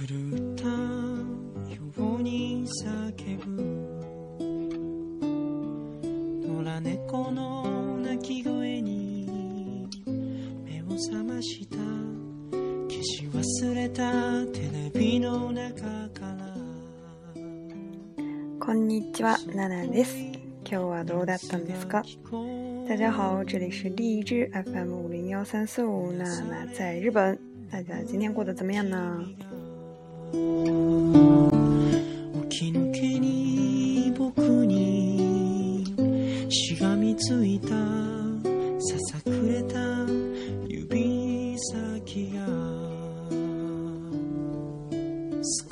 [0.00, 0.06] 狂
[0.54, 0.72] ったよ
[1.98, 2.88] うに叫
[3.44, 3.52] ぶ
[6.64, 9.90] 野良猫の鳴き声に
[10.64, 11.76] 目を覚ました
[12.88, 13.24] 消し
[13.60, 16.34] 忘れたテレビの中から
[18.58, 20.16] こんにちは、ナナです。
[20.18, 22.02] 今日はどうだったんですか
[22.88, 27.38] 大家好，这里是荔枝 FM 五零幺三四五娜娜在日本。
[27.70, 29.22] 大家今天过得怎么样呢？
[32.50, 35.84] 起きけに僕に
[36.50, 39.76] しがみついたささくれた
[40.68, 41.56] 指
[42.04, 42.46] 先が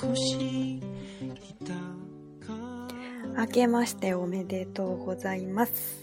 [0.01, 0.81] 少し
[3.41, 6.01] 明けましておめでとうございます。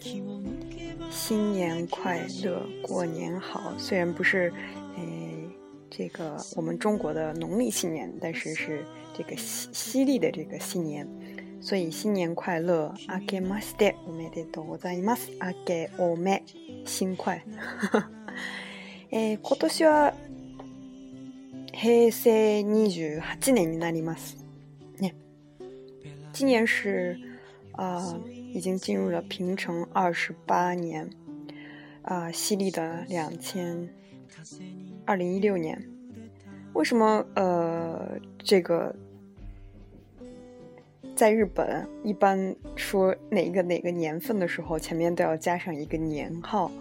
[1.11, 3.73] 新年快乐，过年好。
[3.77, 4.53] 虽然不是
[5.97, 8.83] 这个我们中国的农历新年，但是是
[9.17, 11.07] 这个西西历的这个新年，
[11.61, 12.93] 所以新年快乐！
[13.07, 14.89] 阿基马斯特，おめでとうござ
[15.39, 16.43] 阿基おめ
[16.85, 17.41] 新快。
[19.11, 20.57] 诶，今年は平
[21.15, 24.15] 成二十八年，你那里吗？
[24.97, 25.13] 你
[26.33, 27.17] 今年是
[27.71, 28.19] 啊，
[28.53, 31.09] 已经进入了平成二十八年，
[32.01, 33.87] 啊，西历的两千。
[35.05, 35.79] 二零一六年，
[36.73, 37.23] 为什么？
[37.35, 38.93] 呃，这个
[41.15, 46.71] 在日本一般说哪个哪个年份的时候，前面都要加上一个年号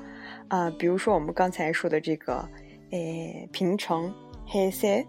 [0.48, 0.70] 啊？
[0.78, 2.46] 比如说我们刚才说的这个，
[2.90, 4.10] 诶，平成、
[4.46, 5.04] 平え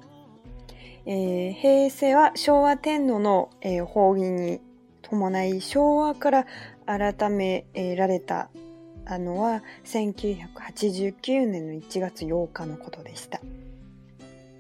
[1.06, 4.60] 诶，平成は昭和天皇の诶方針に
[5.10, 6.46] 伴い昭和から
[6.86, 7.64] 改め
[7.96, 8.50] られた。
[9.06, 12.40] 啊，那是1989年的1月8号
[13.04, 13.40] 的事儿。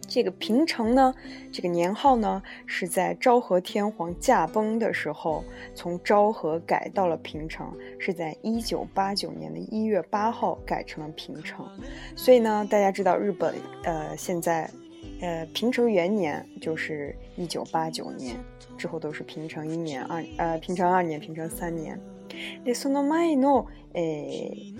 [0.07, 1.13] 这个平成呢，
[1.51, 11.67] 这个年号呢，是在昭和天皇驾崩的时候，从昭和改到了平成，是在1989年的一月八号改成了平成。
[12.15, 14.69] 所以呢，大家知道日本，呃，现在，
[15.21, 18.35] 呃，平成元年就是1989年，
[18.77, 21.99] 之后都是平成一年、二呃平成二年、平成三年。
[22.63, 24.73] でその前の、えー、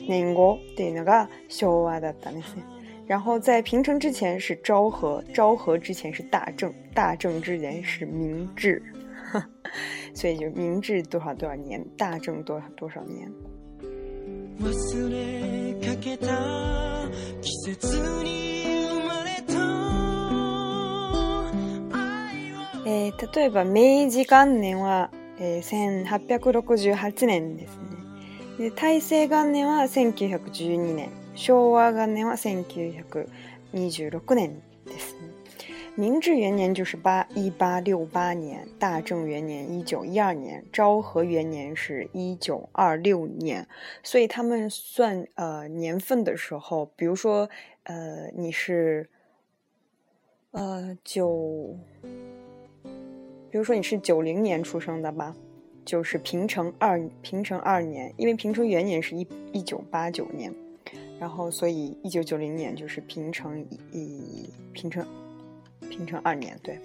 [0.00, 2.64] 年号っていうのが昭和だったんですね。
[3.08, 8.82] 然后在平成之前是昭和，昭和之前是大正，大正之前是明治，
[10.12, 13.30] 所以就明治多少多少年，大正多少多少年。
[22.90, 25.10] え例えば明治元年は
[25.40, 27.96] 1868年ですね。
[28.58, 35.28] で大正元年は1912年昭和元年は1926年ですね。
[35.96, 43.66] 明治元年就是八一八六八年，大正元年一九一二年，昭和元年是一九二六年，
[44.04, 47.50] 所以他们算呃年份的时候，比如说
[47.84, 49.08] 呃你是
[50.52, 51.76] 呃九。
[52.04, 52.37] 9
[53.58, 55.34] 比如说你是九零年出生的吧，
[55.84, 60.54] 就是平成二平成二年，因为平成元年是一一九八九年，
[61.18, 63.60] 然后所以一九九零年就是平成
[63.90, 65.04] 一平成
[65.90, 66.56] 平成二年。
[66.62, 66.78] 对，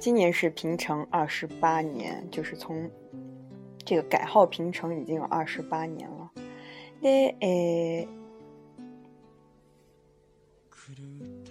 [0.00, 2.90] 今年是平成二十八年，就是从
[3.84, 6.32] 这个改号平成已经有二十八年了。
[7.00, 8.08] ねえ、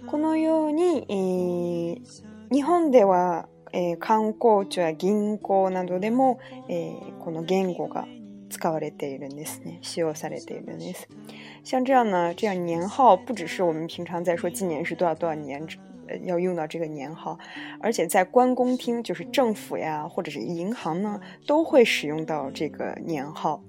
[0.06, 2.02] このように、え、
[2.50, 3.48] 日本では。
[3.72, 6.38] えー、観光庁や銀行などでも、
[6.68, 8.06] えー、この言語が
[8.50, 11.08] 使われているんですね，使用されているんです。
[11.64, 15.66] 像这样呢，这样年号不只是我们平常在说今年是多少多少年，
[16.24, 17.38] 要用到这个年号，
[17.80, 23.62] 而且在关公厅，就是政府呀，或者是银行呢，都会使用到这个年号。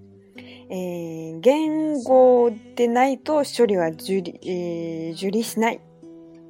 [0.70, 5.80] えー、言語でないと処理は受理、えー、受理しない。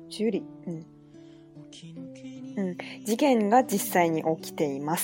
[0.09, 0.92] 受理、うん。
[2.55, 4.95] 嗯，一旦我第三年我期待 i m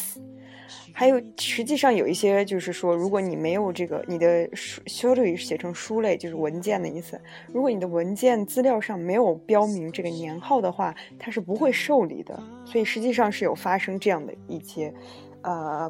[0.93, 7.19] 还有实际上有一些就是说，如果你没有这个，你的书，书类写成书类就是文件的意思，
[7.51, 12.37] 如果你的文件资料上没有标明这个年号的话，它是不会受理的。
[12.65, 14.93] 所以实际上是有发生这样的一些，
[15.41, 15.89] 呃。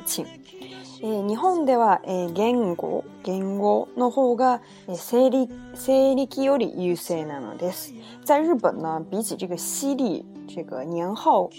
[0.00, 0.26] 事情。
[1.04, 7.92] えー、日本では、えー、言語、言語の方が、えー、理、生理暦より優勢なのです。
[8.24, 11.50] 在日本呢、比起这个西利、这个年号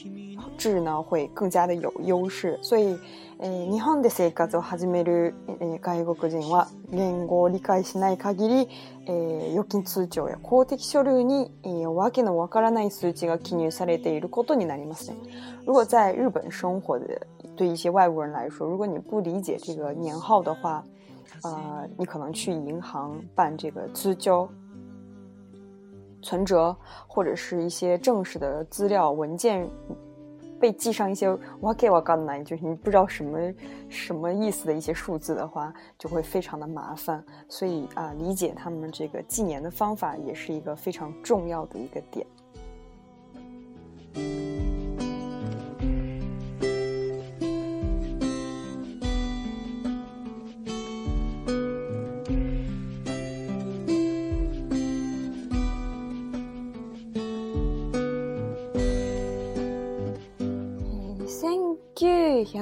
[0.57, 2.57] 制呢、会更加的有優勢。
[2.61, 2.97] 所以、
[3.39, 8.69] えー、日本で生活を始める、えー、外国人は言語を理解しない限り、
[9.07, 15.17] えー、預金通帳や公的書類に、えー、わけのわからない数値が記入されていることになりますね。
[15.65, 16.95] 如果在日本生活
[17.55, 20.83] 对一些外国人来说，如果你不理解这个年号的话，
[21.43, 24.47] 呃，你可能去银行办这个支交、
[26.21, 26.75] 存折
[27.07, 29.67] 或者是一些正式的资料文件，
[30.59, 31.29] 被记上一些
[31.59, 33.37] w a k e w a 就是你不知道什么
[33.89, 37.23] 什么意思的一些数字的话，就会非常的麻烦。
[37.47, 42.25] 所以啊，理解他们这个纪年的方法也是一个非常重要的一个点。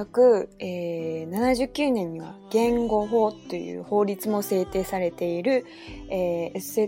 [0.10, 5.66] 1979年には言語法という法律も制定されている、
[6.10, 6.88] えー、制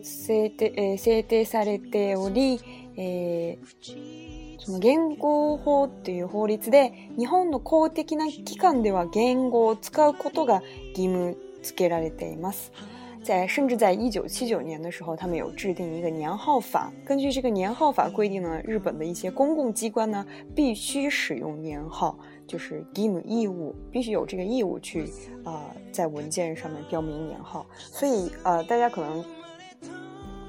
[0.49, 2.59] 定制定されており、
[2.97, 10.61] えー、その言語法という法律で日本の公的な機関では言語を使うことが
[10.95, 12.71] 義務付けられています。
[13.23, 16.91] 在甚至在一九七九年的时候，他们有制定一个年号法。
[17.07, 22.17] 根据这个年号法规定呢，日本的一些公共机关呢必须使用年号。
[22.47, 25.09] 就是给义务必须有这个义务去
[25.43, 29.33] 啊，在文件上面标明年号，所以呃，大家可能，比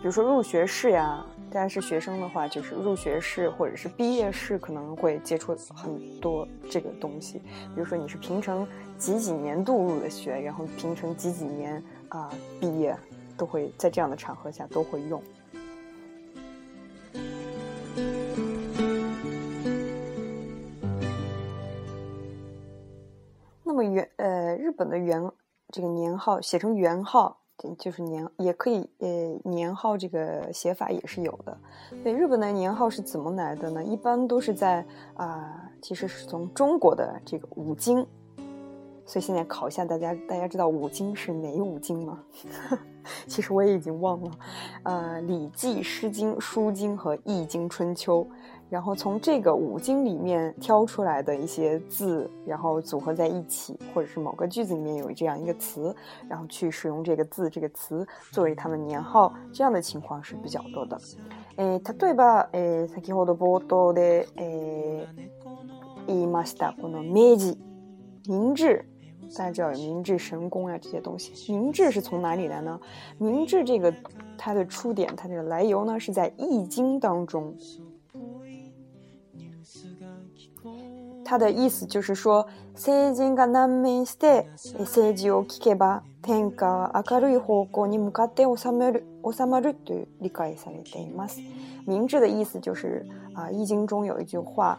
[0.03, 7.39] 如说入学式呀，大家是学生的话，就是入学式或者是毕业式，可能会接触很多这个东西。
[7.39, 8.67] 比如说你是平成
[8.99, 12.31] 几几年度入的学，然后平成几几年啊
[12.61, 12.97] 毕业，
[13.37, 15.23] 都会在这样的场合下都会用。
[23.75, 25.33] 那么元呃，日本的元
[25.73, 27.41] 这个年号写成元号，
[27.77, 31.59] 就是年也可以，呃，年号这个写法也是有的。
[32.05, 33.83] 对，日本的年号是怎么来的呢？
[33.83, 34.87] 一般都是在
[35.17, 38.07] 啊，其实是从中国的这个五经，
[39.05, 42.23] 所以现在考一下大家，大家知道五经是哪五经吗？
[43.27, 44.31] 其实我也已经忘了，
[44.85, 48.25] 呃，《礼记》《诗经》《书经》和《易经》《春秋》。
[48.71, 55.95] 然后从这个五经里面挑出来的一些字，然后组合在一起，或者是某个句子里面有这样一个词，
[56.29, 60.99] 然后去使用这个字这个词作为他们年号，这样的情况是比较多的。
[61.57, 62.41] 诶，他对吧？
[62.53, 64.01] 诶，才吉火的波多的
[64.37, 65.07] 诶，
[66.07, 68.85] 伊马斯达国的明治，
[69.37, 72.81] 大家知道明治神宫啊、这些东西，明治是从哪里来呢？
[73.19, 73.93] 明治这个
[74.39, 77.55] 它的出点，它这个来由呢，是在易经当中。
[81.25, 84.47] 他的意思就是说，成人が難民して
[84.85, 91.41] 政治を聞けば天下は明るい方向に向かって収める収まると理解されています。
[91.87, 94.79] 明智的意思就是啊，《易经》中有一句话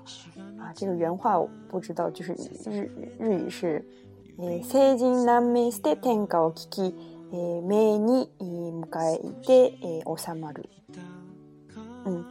[0.59, 2.33] 啊，这个原话我不知道，就是
[2.69, 3.83] 日日语是
[4.39, 6.95] “え成人難民して天下を聞き、
[7.33, 9.73] え目に向かえて
[10.05, 10.69] 収まる”。
[12.05, 12.23] 嗯。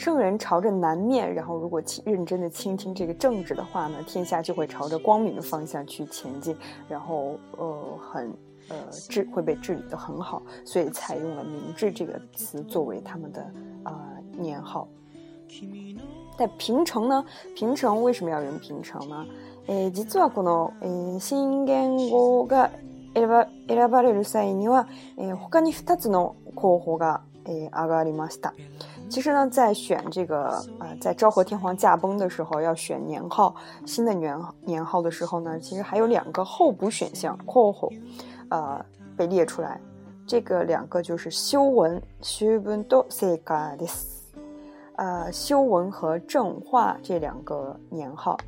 [0.00, 6.56] 圣人朝着南面，然后如果认真的倾听这个政治的话呢，天下就会朝着光明的方向去前进，
[6.88, 7.76] 然后呃
[8.08, 8.32] 很
[8.68, 13.42] 呃治会被治理的很好，所以采用了“明治”这个词作为他们的
[13.82, 14.86] 啊年号。
[16.38, 17.24] 在平城呢，
[17.56, 19.26] 平城为什么要用平城呢？
[19.66, 20.70] 诶，実はこの
[21.18, 22.70] 新元号が
[23.16, 24.86] 選ば選ばれる際には、
[25.50, 28.54] 他に二つの候補が上がりました。
[29.08, 33.54] 其实呢，在选这个，呃，在昭和天皇驾崩的时候，要选年号，
[33.86, 37.88] 新的年年号的时候呢，其实还有两个候补选项，括号，
[38.50, 38.84] 呃，
[39.16, 39.80] 被列出来，
[40.26, 44.08] 这个两个就是修文、修文都塞卡的斯，
[44.96, 48.38] 呃，修文和正化这两个年号。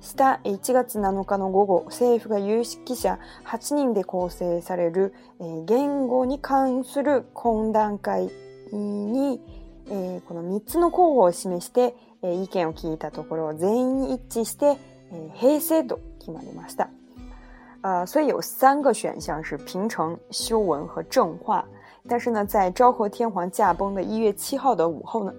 [0.00, 5.14] し1月7日の午後、政府が有識者8人で構成される、
[5.66, 8.30] 言語に関する懇談会
[8.72, 9.40] に、
[10.26, 14.76] この3つの候補を示して、意見を聞いたところ全員一致して、
[15.34, 16.90] 平成と決まりました。
[17.82, 21.64] 呃，所以有三个选项是平成、修文和正化。
[22.08, 25.32] 但是呢，在昭和天皇驾崩的一月7号的午后呢，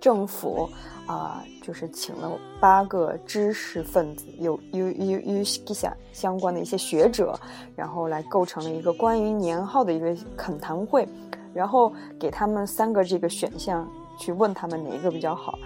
[0.00, 0.68] 政府
[1.06, 7.38] 啊、呃、就是请了八个知识分子，有有有有相相关的一些学者，
[7.76, 11.06] 然后来构成了一个关于年号的一个恳谈会，
[11.52, 13.86] 然后给他们三个这个选项，
[14.18, 15.58] 去问他们哪一个比较好，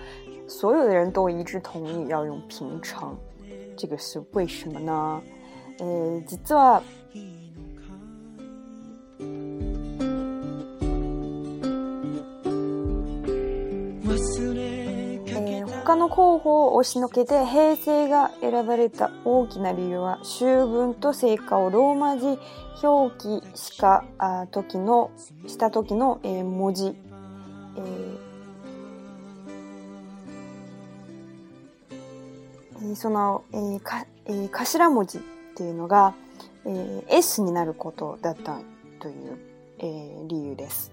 [0.49, 3.17] 所有的人都一致同意要用平成，
[3.77, 5.23] 这个是为什么呢？
[5.79, 6.83] 呃，这。
[15.85, 22.39] 他の候補を押しのけて平成が選ばれた大きな理由は秋分と成果をローマ字
[22.87, 24.05] 表記した
[24.53, 25.11] 時の
[25.49, 35.21] した時の、えー、文字、えー、その、えーかえー、頭文字っ
[35.57, 36.15] ていうのが、
[36.65, 38.61] えー、S になることだった
[39.01, 39.37] という、
[39.81, 40.93] えー、理由です。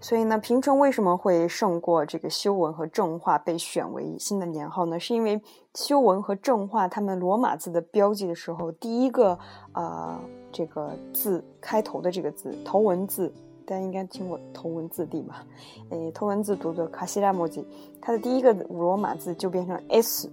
[0.00, 4.98] 所以呢，平成为什么会胜过这个修文和正化被选为新的年号呢？
[4.98, 5.40] 是因为
[5.74, 9.38] 修文和正化他们罗马字的标记的时候，第一个
[9.72, 10.18] 啊
[10.50, 13.30] 这个字开头的这个字头文字，
[13.66, 15.44] 大家应该听过头文字 D 吧？
[15.90, 17.62] 诶，头文字读作卡西拉莫吉，
[18.00, 20.30] 它的第一个罗马字就变成 S。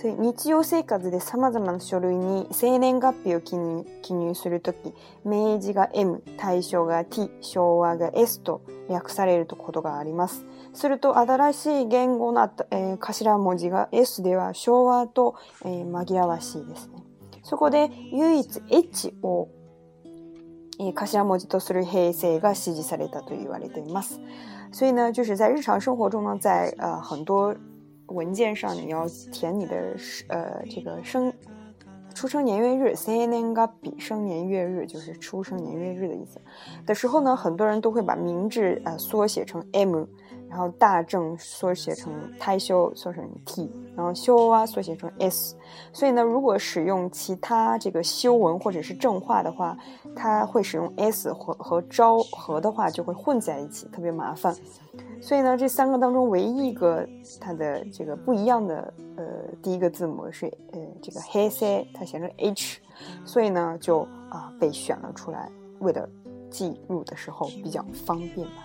[0.00, 4.76] そ日常生活でさまざまな書類に生年月日を記入記入するとき、
[5.24, 10.44] 明治が M、大正が T、昭和が S と訳されることがあります。
[10.72, 17.02] すると、新しい言語の、えー、頭文字が S では昭和と、えー、紛らわしいですね。
[17.42, 19.48] そこで唯一 H を、
[20.78, 24.20] えー、頭文字とする平成が支持されたと言われています。
[24.70, 27.56] 所以呢，就是在日常生活中呢，在呃很多
[28.08, 29.96] 文件上你要填你的
[30.28, 31.32] 呃这个生
[32.14, 36.40] 出生年月日，n a 生年月日就是出生年月日的意思。
[36.84, 40.04] 的时候呢，很多人都会把名字啊缩写成 M，
[40.50, 45.54] 然后大正缩写成太修缩成 T，然后修啊缩写成 S。
[45.92, 49.78] 所以呢，如果使用其他这个修文或者是正话的话，
[50.16, 54.56] 它会使用 S 和和昭和的话就会混在一起，特别麻烦。
[55.20, 57.06] 所以呢，这三个当中唯一一个
[57.40, 59.24] 它的这个不一样的，呃，
[59.62, 62.78] 第一个字母是，呃，这个黑塞，它写成 H，
[63.24, 66.08] 所以呢，就啊被选了出来，为了
[66.50, 68.64] 记录的时候比较方便吧。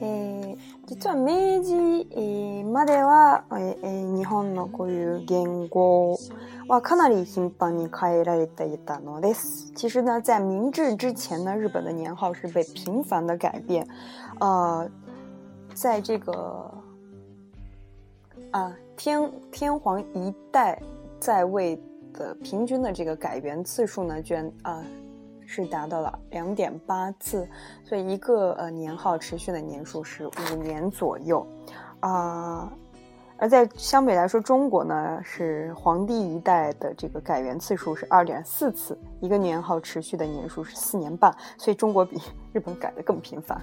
[0.00, 2.04] 呃，其实啊，明治
[2.70, 3.44] までは
[4.16, 6.18] 日本のこういう言語
[6.68, 9.72] はかなり頻繁に変えられたのです。
[9.74, 13.86] 其实呢，在明治之前呢，日本的年号是被频繁的改变。
[14.40, 14.86] 呃，
[15.72, 16.70] 在这个
[18.50, 20.78] 啊，天天皇一代
[21.18, 21.80] 在位
[22.12, 24.82] 的平均的这个改元次数呢，居然啊。
[25.52, 27.46] 是达到了两点八次，
[27.84, 31.46] 所以一个呃年号持续的年数是五年左右，
[32.00, 32.72] 啊，
[33.36, 42.18] 而在相比来说，中国呢是皇帝一代的这个改元次数是二点四次，一个年号持续的年数是四年半，所以中国比
[42.54, 43.60] 日本改的更频繁。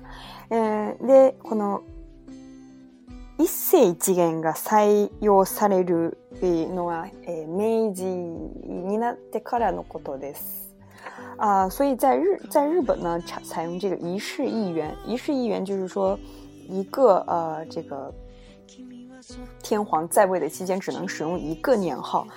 [0.49, 0.95] 嗯，
[3.41, 3.77] 一世
[4.11, 7.05] 元が採用されるのは
[7.47, 10.68] 明治になってからのことです。
[11.37, 16.17] 啊，所以在日，在日本呢，采采用这个一式一元，一式一元就是说，
[16.67, 18.13] 一个呃，这个
[19.63, 22.27] 天皇在位的期间只能使用一个年号。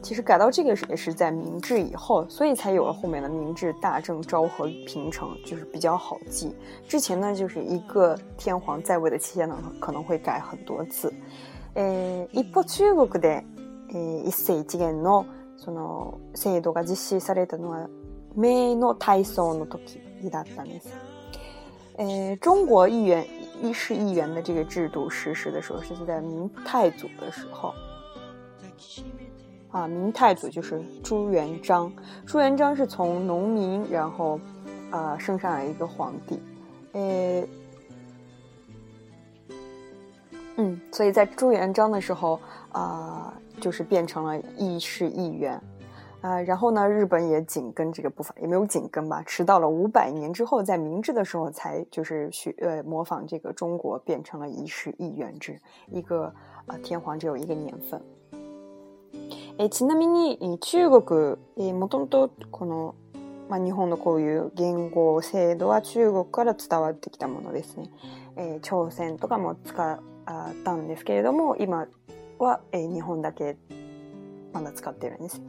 [0.00, 6.54] 其实改到这个也是在明治以后，所以才有了后面的明治、大正、昭和、平成，就是比较好记。
[6.88, 11.12] 之前呢，就是一个天皇在位的期间呢，可能会改很多次。
[11.74, 13.42] 呃，一方中国で、
[13.92, 15.24] 呃、一式一元の
[15.56, 17.88] その制度が実施されたのは。
[18.34, 20.88] 没，那太松了，i 起一大单子。
[21.98, 23.26] 呃，中国议员、
[23.62, 27.74] 议事议员的这个制度实施的时候，是在明太祖的时候。
[29.70, 31.90] 啊，明太祖就是朱元璋，
[32.26, 34.38] 朱元璋是从农民，然后
[34.90, 36.38] 啊，升上来一个皇帝。
[36.92, 37.42] 呃，
[40.56, 42.38] 嗯，所以在朱元璋的时候，
[42.72, 45.58] 啊，就是变成了议事议员。
[46.22, 46.88] 啊，然后呢？
[46.88, 55.60] 日本也紧跟这个步伐，也没有紧跟吧，迟到了五百年之后，在明治的时候才就是学呃模仿这个中国，变成了一世一元制，
[55.90, 56.32] 一个
[56.66, 58.00] 啊天皇只有一个年份。
[59.58, 62.94] えちなみに、中国えもともとこの
[63.48, 67.90] ま日本のこういう言語制度は中国から伝わってきたものですね。
[68.36, 69.98] え朝鮮とかも使っ
[70.64, 71.88] たんですけれども、今
[72.38, 73.56] はえ日本だけ
[74.52, 75.42] まだ使っているんです。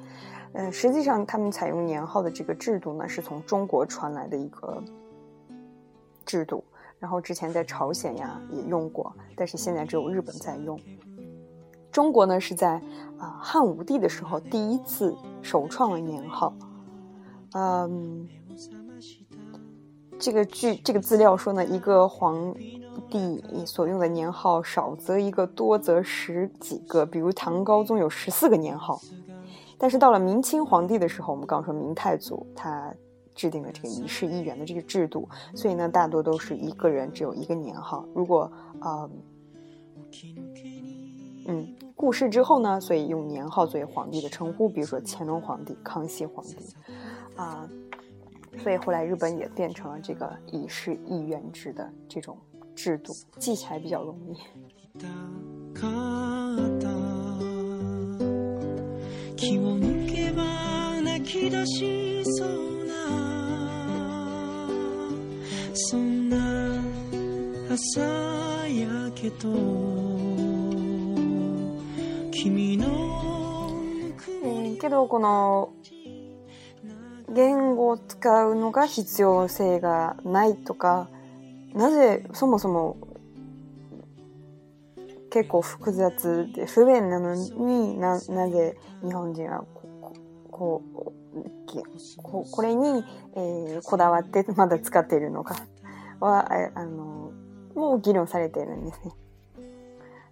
[0.53, 4.81] 嗯，实际上他们采用年号的这个制度呢，是从中国传来的一个
[6.25, 6.63] 制度，
[6.99, 10.79] 然后之前在朝鲜呀也用过，但是现在只有日本在用。
[11.91, 12.73] 中国呢是在
[13.19, 16.53] 啊汉武帝的时候第一次首创了年号，
[17.55, 18.27] 嗯，
[20.19, 22.53] 这个据这个资料说呢，一个皇
[23.09, 28.99] 帝所用的年号少则一个多则十几个，比如唐高宗有十四个年号。
[29.83, 32.95] 但是到了明清皇帝的时候，我们刚说明太祖他
[33.35, 38.07] 制定了这个一式一元的这个制度，所以呢，大多都是一个人只有一个年号。
[38.15, 38.49] 如果
[38.79, 39.09] 啊，
[41.49, 46.55] 嗯，故世之后呢，所以用年号作为皇帝的称呼，比如说乾隆皇帝、康熙皇帝
[47.35, 47.67] 啊。
[48.59, 52.37] 所以后来日本也变成了这个一式一元制的这种
[52.73, 54.37] 制度，记起来比较容易。
[59.45, 60.41] 気を抜けば
[61.01, 62.95] 泣き出しそうな
[65.73, 66.81] そんな
[67.69, 67.99] 朝
[68.69, 69.49] 焼けと
[72.31, 73.75] 君の
[74.55, 75.73] えけどこの
[77.27, 81.09] 言語を使うのが必要性がないとか
[81.73, 82.95] なぜそもそも
[85.33, 89.65] 結構複雑で不便なのにななぜ日本人は
[90.51, 93.03] こうこれに、
[93.35, 95.55] えー、こだわってまだ使っているのか
[96.19, 97.31] はあの
[97.73, 99.11] もう議論されているんですね。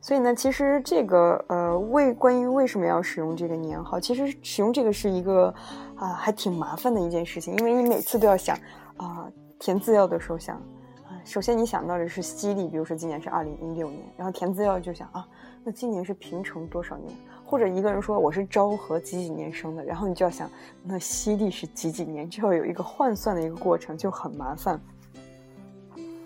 [0.04, 5.50] 所以呢，其实这个呃，为关于为什么要使用这个年号，其实使用这个是一个
[5.96, 8.56] 啊、呃、还挺麻烦的一件事情，因为你每次都要想
[8.98, 10.60] 啊、呃、填资料的时候想。
[11.24, 15.26] 首先，你想到的是西历，比如说今年是二零一六年，然后填资料就想啊，
[15.64, 17.12] 那今年是平成多少年？
[17.46, 20.50] 或者一个人说我是昭和几几年生的，然后你就要想
[20.84, 24.80] 那西历是几几年，就要有一个换算的一个过程，就很麻烦。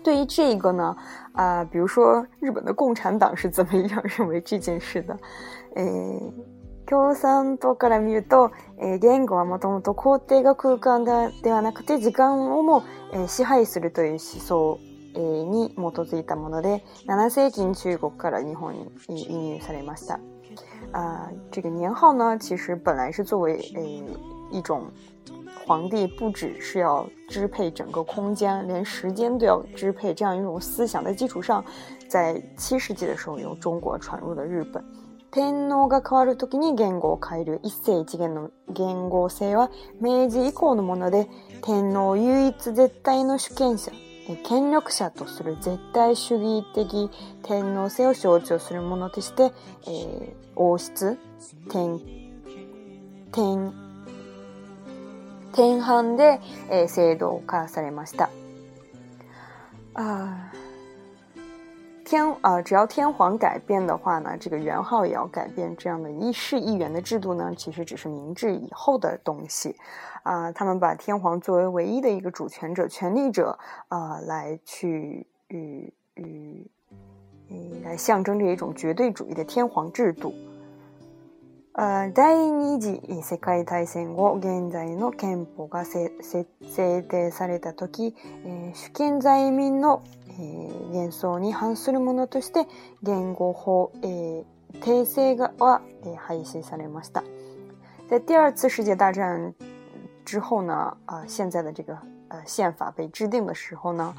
[0.02, 0.96] 对于这个呢，
[1.32, 5.18] 啊，比如说日本的共产党是怎么样认为这件事的？
[5.74, 6.22] 诶，
[6.86, 8.50] 教参多グラミュド。
[8.78, 12.82] 诶，言語はもともと高低が空間だではなくて時間をも
[13.26, 14.85] 支配するという思想。
[15.20, 18.74] に基づいたもので7世紀に中国から日本
[19.08, 20.20] に輸入されました。
[20.92, 24.14] 啊、呃，这个年号呢，其实本来是作为诶、呃、
[24.50, 24.84] 一种
[25.66, 31.62] 皇帝不只是要支配整个空间，连时间都要支配这样一种思想的基础上，
[32.08, 34.82] 在七世纪的时候由中国传入了日本。
[35.30, 39.68] 天皇が変わる時に言語を変える一世一元の言語性は
[40.00, 41.28] 明治以降のもので、
[41.62, 43.92] 天皇唯一絶対の主権者
[44.34, 47.10] 権力者とする絶対主義的
[47.44, 49.52] 天皇制を象徴するものとして、
[49.86, 51.16] えー、王室
[51.70, 52.00] 天
[53.32, 53.72] 天
[55.54, 58.28] 天藩で、えー、制度を交わされました。
[59.94, 60.52] あ
[62.06, 65.76] 天啊，只要天皇改变的话呢，这个元号也要改变。
[65.76, 69.74] 这样的议事议员的制度呢，其实只是明治以后的东西，
[70.22, 76.64] 啊，他们把天皇作为唯一的一个主权者、权力者，啊，来去与与
[77.84, 80.32] 来象征着一种绝对主义的天皇制度。
[81.78, 88.14] 第二次世界大戦後、現在の憲法が制定された時、
[88.46, 92.66] えー、主権在民の、えー、幻想に反するものとして、
[93.02, 94.44] 言語法、えー、
[94.80, 97.22] 訂正がは、えー、廃止されました。
[98.08, 99.54] 在第二次世界大战
[100.24, 101.92] 之后呢，呃，现在的这个
[102.28, 104.14] 呃宪法被制定的时候呢，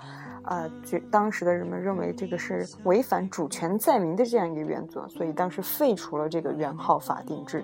[0.47, 7.63] 啊，就当时的人们认为这个是违反主权在民的这样一个原则，所以当时废除了这个元号法定制。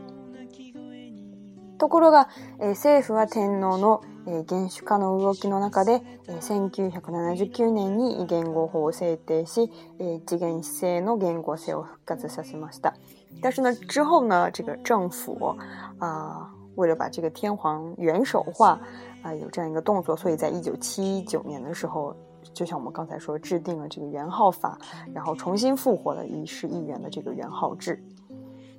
[1.80, 2.28] ところが、
[2.60, 9.70] え政府は天皇の元首化の動きの中で、え1979年に元号法を制定し、
[10.00, 12.94] え次元性の元号性を復活させました。
[13.42, 15.56] 但是呢，之后呢，这个政府
[16.00, 18.80] 啊，为了把这个天皇元首化
[19.22, 22.14] 啊，有这样一个动作，所以在1979年的时候。
[22.54, 24.78] 就像我们刚才说，制定了这个元号法，
[25.14, 28.04] 然后重新复活了一世一员的这个元号制。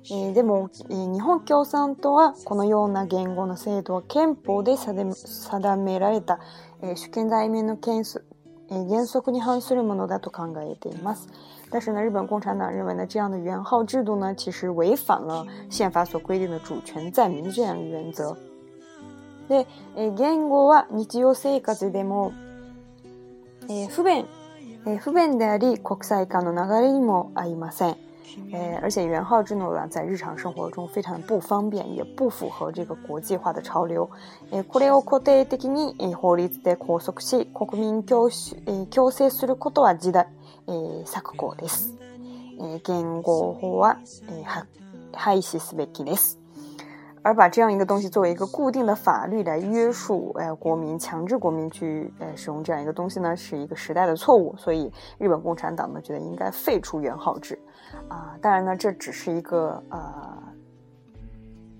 [0.03, 6.39] 日本の日本共参党はこのような言語の制度は憲法で定められた
[6.95, 8.03] 主権在民の原
[9.07, 11.27] 則に反するものだと考えています。
[11.71, 18.37] 但是呢，日本共产党认为呢，这样的元号制度呢，其实违反了宪法所规定的主权在民这样原则。
[19.49, 22.31] で言語は日常生活でも。
[23.69, 24.25] えー、不便、
[24.85, 26.51] えー、不便であり国際化の
[26.81, 27.97] 流れにも合いません。
[28.51, 34.09] え，而且元号之能は在日常生活中非常不方便，也不符合这个国際化的潮流。
[34.51, 40.27] え、これを固定的にえ法律で拘束し、国民強え強制することは時代
[40.67, 41.93] え策行です。
[42.59, 43.99] え、言語法は
[44.29, 44.43] え
[45.13, 46.37] 廃止すべきです。
[47.25, 54.55] 而把这样一个东西作为一个固定的法律来约束，哎，国民强制国民去，哎，使用这样一个东西呢，是一个时代的错误。
[54.55, 57.57] 所以，日本共产党呢，觉得应该废除元号制。
[58.07, 60.37] 啊，当然呢，这只是一个，呃，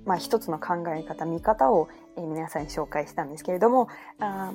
[0.04, 3.88] マシトさんの考えから見方を皆さんに紹介したんですけれども、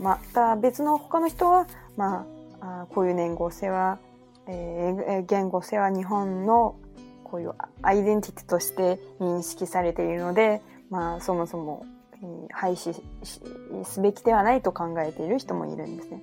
[0.03, 2.27] また別の他の人は、ま
[2.61, 3.97] あ、こういう年号性は、
[4.49, 6.75] 言語性は日本の
[7.23, 10.61] こういうアイデンティティとして認識されているので。
[10.91, 11.87] まあ、そもそも
[12.53, 12.93] 廃止
[13.85, 16.21] すべきではないと考えている人もいるんですね。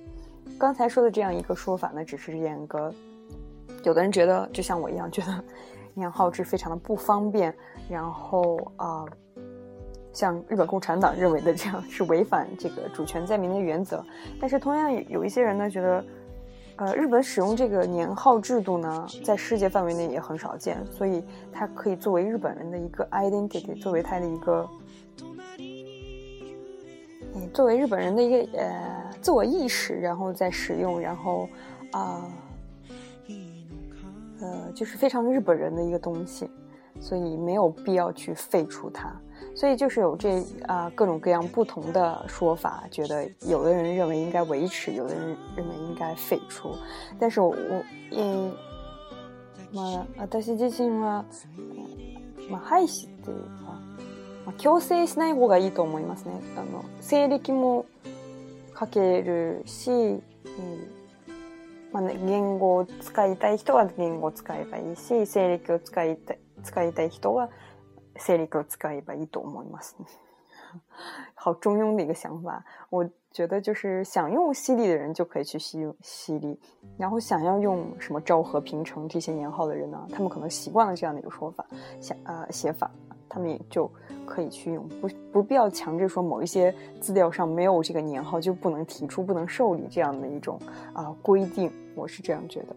[0.58, 2.92] 刚才说的这样一个说法呢，只是严格，
[3.84, 5.42] 有的人觉得就像我一样，觉得
[5.94, 7.52] 年号制非常的不方便，
[7.88, 9.04] 然后啊，
[10.12, 14.04] 像日本共产党认为的这样是违反这个主权在民的原则。
[14.40, 16.04] 但是同样有一些人呢，觉得。
[16.78, 24.68] 呃，日本使用这个年号制度呢，在世界范围内也很少见，所以它可以作为日本人的一个 identity，作为他的一个，
[27.34, 31.48] 嗯，作为日本人的一个呃自我意识，然后再使用，然后
[31.90, 32.30] 啊，
[34.40, 36.48] 呃，就是非常日本人的一个东西，
[37.00, 39.20] 所以没有必要去废除它。
[39.58, 40.34] 所以就是有这
[40.68, 46.76] 啊、呃、各种各样不同的说法，觉得有的人认为应该维持，有的人认为应该废除。
[47.18, 47.52] 但是我，
[48.12, 48.52] え
[49.74, 51.24] まあ私自身は
[52.48, 53.74] まあ廃止っていうか、
[54.46, 56.40] まあ、強制しない方がいいと思いますね。
[56.56, 57.84] あの性力も
[58.78, 59.90] 書けるし、
[61.90, 67.48] まあ、ね、言語を使いたい人は言語を使えばいいし、性力を使いたい使いたい人は
[68.18, 70.04] 西历搞自个一把一朵 m 一摸死你，
[71.34, 72.62] 好中庸的一个想法。
[72.90, 76.58] 我觉得就是想用犀利的人就可以去犀犀利，
[76.98, 80.06] 然后想要用什么昭和平成这些年号的人呢？
[80.12, 81.64] 他们可能习惯了这样的一个说法，
[82.00, 82.90] 写呃写法，
[83.28, 83.90] 他们也就
[84.26, 90.60] 可以去用，不不必要强制说某一些资料上没有这个年号就不能提出、不能受理这样的一种
[90.92, 91.72] 啊规定。
[91.94, 92.74] 我是这样觉得。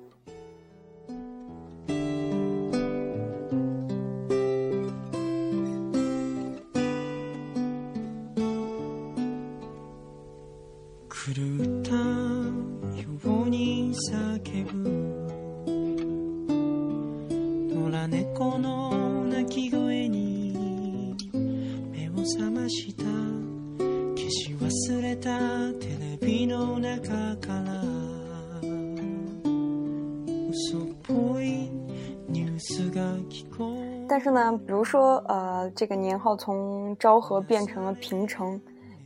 [34.07, 38.59] 但是呢，比如说，呃，这个年号从昭和变成了平成。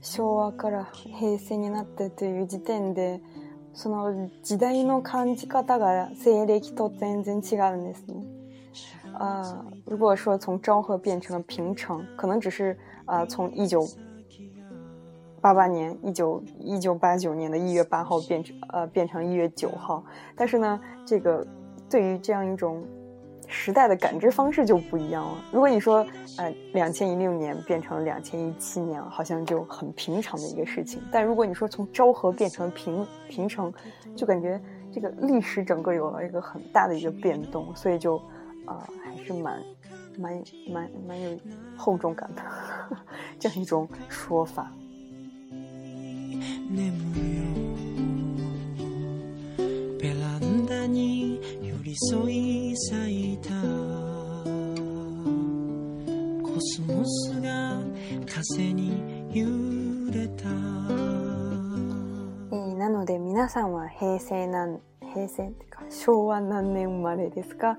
[0.06, 3.22] 昭和から平成になったという時点で、
[3.74, 8.06] その時代の感じ方が西暦と全然違うんです。
[9.18, 13.84] 呃，如果说从昭和变成了平成，可能只是呃从一九
[15.42, 20.04] 八八年、一九一九八九年的一月八号变成呃变成一月九号，
[20.36, 21.46] 但是呢，这个
[21.90, 22.84] 对于这样一种
[23.48, 25.38] 时代的感知方式就不一样了。
[25.52, 26.06] 如果你说，
[26.38, 33.74] 呃，两千一六年变成了两千一七年，好像就很平常的一个事情；但如果你说从昭和变成平平成，
[34.16, 34.60] 就感觉
[34.92, 38.16] 这个历史整个有了一个很大的一个变动，所以就，
[38.66, 39.62] 呃，还是蛮，
[40.18, 41.30] 蛮蛮蛮有
[41.78, 42.42] 厚重感的
[43.40, 44.72] 这样一种说法。
[51.86, 53.56] り添い咲いたコ
[56.60, 57.80] スモスが
[58.28, 59.46] 風に揺
[60.12, 64.80] れた、えー、なので皆さんは平成なん
[65.14, 67.78] 平成ってか昭和何年生まれですか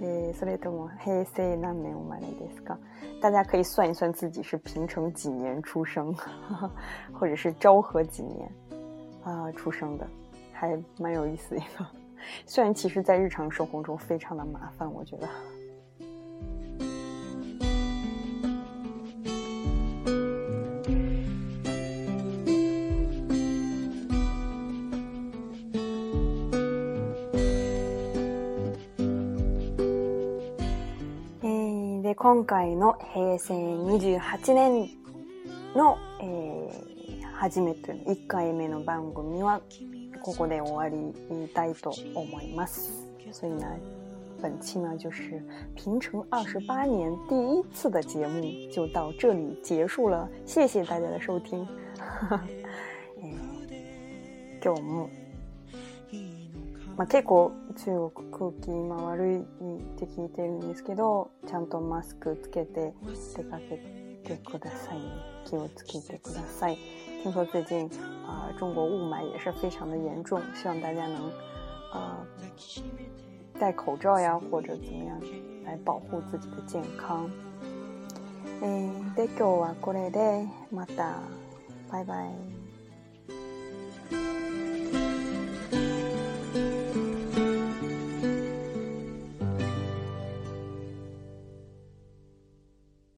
[0.00, 2.76] えー、それとも平成何年生まれですか？
[3.20, 6.12] 大家可以算一算自己是平成几年出生，
[7.18, 8.50] 或者是昭和几年
[9.24, 10.06] 啊、呃、出生的，
[10.52, 11.62] 还蛮有意思的。
[12.46, 15.28] 虽然其实，在日常生活中非常的麻烦，我觉得。
[31.42, 33.56] 诶，对，今回の平成
[33.86, 34.88] 二十八年
[35.74, 35.96] の
[37.40, 39.60] 初めて一回目の番組は。
[40.22, 40.96] ここで終わり
[41.34, 43.06] にたいと思います。
[43.32, 43.66] 所以呢，
[44.40, 45.42] 本期呢就是
[45.74, 51.66] 平成二十八年第一次的节目就到这里结束了，谢谢大家的收听。
[54.62, 55.08] 今日も、
[56.96, 59.42] まあ、結構中国空気今悪いっ
[59.96, 62.94] て聞いてるんですけどちゃんとマスクつけて
[63.36, 63.76] 出かけ
[64.22, 64.98] てください
[65.46, 66.78] 気をつけてください。
[67.22, 67.88] 听说最近
[68.26, 71.30] 啊，中国雾霾也是非常的严重，希望大家能，
[71.92, 72.18] 呃，
[73.60, 75.16] 戴口罩呀，或者怎么样
[75.64, 77.30] 来保护自己的健康。
[78.62, 81.22] 诶，今天就过来的，马达，
[81.92, 82.32] 拜拜。